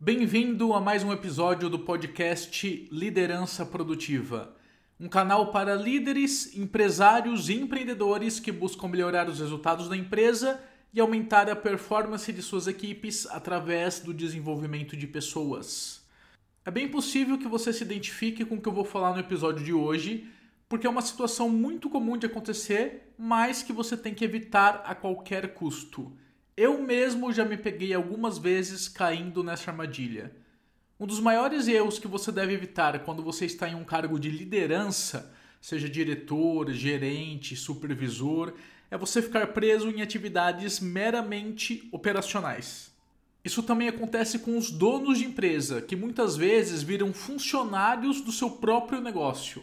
[0.00, 4.54] Bem-vindo a mais um episódio do podcast Liderança Produtiva,
[4.98, 10.62] um canal para líderes, empresários e empreendedores que buscam melhorar os resultados da empresa
[10.94, 16.06] e aumentar a performance de suas equipes através do desenvolvimento de pessoas.
[16.64, 19.64] É bem possível que você se identifique com o que eu vou falar no episódio
[19.64, 20.28] de hoje,
[20.68, 24.94] porque é uma situação muito comum de acontecer, mas que você tem que evitar a
[24.94, 26.16] qualquer custo.
[26.60, 30.32] Eu mesmo já me peguei algumas vezes caindo nessa armadilha.
[30.98, 34.28] Um dos maiores erros que você deve evitar quando você está em um cargo de
[34.28, 38.54] liderança, seja diretor, gerente, supervisor,
[38.90, 42.90] é você ficar preso em atividades meramente operacionais.
[43.44, 48.50] Isso também acontece com os donos de empresa, que muitas vezes viram funcionários do seu
[48.50, 49.62] próprio negócio.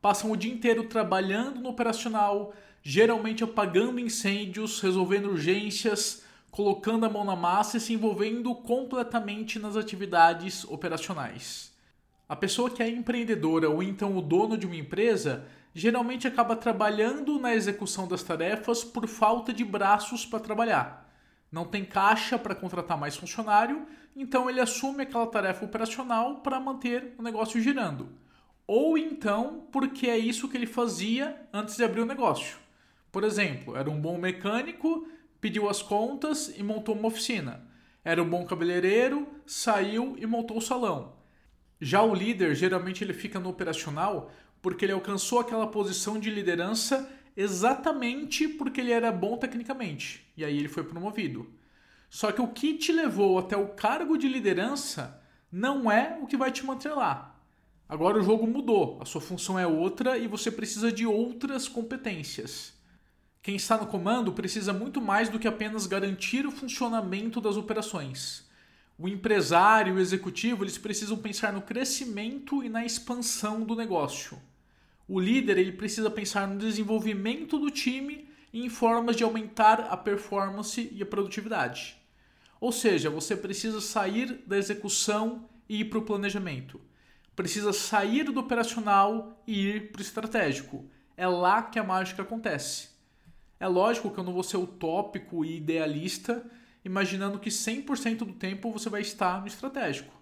[0.00, 7.24] Passam o dia inteiro trabalhando no operacional, geralmente apagando incêndios, resolvendo urgências, colocando a mão
[7.24, 11.72] na massa e se envolvendo completamente nas atividades operacionais.
[12.28, 17.38] A pessoa que é empreendedora ou então o dono de uma empresa geralmente acaba trabalhando
[17.38, 21.10] na execução das tarefas por falta de braços para trabalhar
[21.50, 27.14] não tem caixa para contratar mais funcionário, então ele assume aquela tarefa operacional para manter
[27.18, 28.08] o negócio girando.
[28.72, 32.56] Ou então porque é isso que ele fazia antes de abrir o negócio.
[33.10, 35.08] Por exemplo, era um bom mecânico,
[35.40, 37.66] pediu as contas e montou uma oficina.
[38.04, 41.16] Era um bom cabeleireiro, saiu e montou o salão.
[41.80, 44.30] Já o líder, geralmente ele fica no operacional
[44.62, 50.32] porque ele alcançou aquela posição de liderança exatamente porque ele era bom tecnicamente.
[50.36, 51.52] E aí ele foi promovido.
[52.08, 56.36] Só que o que te levou até o cargo de liderança não é o que
[56.36, 57.39] vai te manter lá.
[57.90, 62.72] Agora o jogo mudou, a sua função é outra e você precisa de outras competências.
[63.42, 68.48] Quem está no comando precisa muito mais do que apenas garantir o funcionamento das operações.
[68.96, 74.38] O empresário e o executivo eles precisam pensar no crescimento e na expansão do negócio.
[75.08, 79.96] O líder ele precisa pensar no desenvolvimento do time e em formas de aumentar a
[79.96, 81.96] performance e a produtividade.
[82.60, 86.80] Ou seja, você precisa sair da execução e ir para o planejamento.
[87.40, 90.84] Precisa sair do operacional e ir para o estratégico.
[91.16, 92.90] É lá que a mágica acontece.
[93.58, 96.44] É lógico que eu não vou ser utópico e idealista,
[96.84, 100.12] imaginando que 100% do tempo você vai estar no estratégico.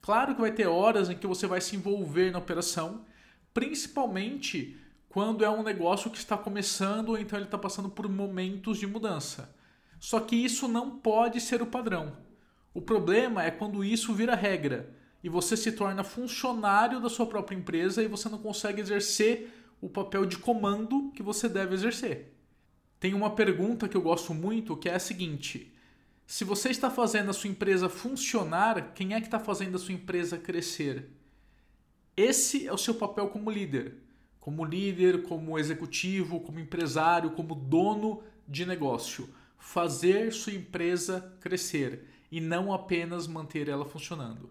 [0.00, 3.04] Claro que vai ter horas em que você vai se envolver na operação
[3.52, 4.76] principalmente
[5.08, 8.86] quando é um negócio que está começando ou então ele está passando por momentos de
[8.86, 9.52] mudança.
[9.98, 12.16] Só que isso não pode ser o padrão.
[12.72, 17.56] O problema é quando isso vira regra e você se torna funcionário da sua própria
[17.56, 22.34] empresa e você não consegue exercer o papel de comando que você deve exercer.
[23.00, 25.74] Tem uma pergunta que eu gosto muito que é a seguinte:
[26.26, 29.94] se você está fazendo a sua empresa funcionar, quem é que está fazendo a sua
[29.94, 31.08] empresa crescer?
[32.14, 33.94] Esse é o seu papel como líder.
[34.38, 39.26] Como líder, como executivo, como empresário, como dono de negócio.
[39.58, 44.50] Fazer sua empresa crescer e não apenas manter ela funcionando.